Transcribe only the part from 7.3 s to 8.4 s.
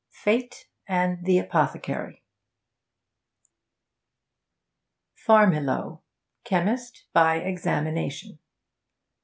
Examination.'